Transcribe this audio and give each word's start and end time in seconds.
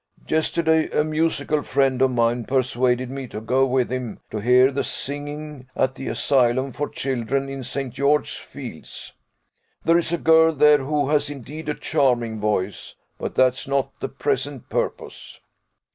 Yesterday, 0.27 0.89
a 0.89 1.03
musical 1.03 1.61
friend 1.61 2.01
of 2.01 2.09
mine 2.09 2.43
persuaded 2.45 3.11
me 3.11 3.27
to 3.27 3.39
go 3.39 3.67
with 3.67 3.91
him 3.91 4.19
to 4.31 4.39
hear 4.39 4.71
the 4.71 4.83
singing 4.83 5.69
at 5.75 5.93
the 5.93 6.07
Asylum 6.07 6.71
for 6.71 6.89
children 6.89 7.47
in 7.47 7.63
St. 7.63 7.93
George's 7.93 8.33
Fields. 8.35 9.13
There 9.83 9.99
is 9.99 10.11
a 10.11 10.17
girl 10.17 10.53
there 10.53 10.79
who 10.79 11.09
has 11.09 11.29
indeed 11.29 11.69
a 11.69 11.75
charming 11.75 12.39
voice 12.39 12.95
but 13.19 13.35
that's 13.35 13.67
not 13.67 13.89
to 14.01 14.07
the 14.07 14.09
present 14.09 14.69
purpose. 14.69 15.39